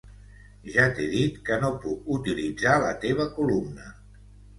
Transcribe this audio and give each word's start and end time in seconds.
Ja 0.75 0.85
t'he 0.99 1.09
dit 1.09 1.35
que 1.49 1.57
no 1.63 1.69
puc 1.83 2.07
utilitzar 2.15 2.73
la 2.85 2.89
teva 3.05 3.29
columna. 3.37 3.93